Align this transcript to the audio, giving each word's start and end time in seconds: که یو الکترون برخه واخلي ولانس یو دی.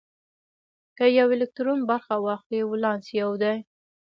که 0.97 1.05
یو 1.19 1.27
الکترون 1.35 1.79
برخه 1.89 2.15
واخلي 2.25 2.61
ولانس 2.71 3.05
یو 3.19 3.31
دی. 3.41 3.57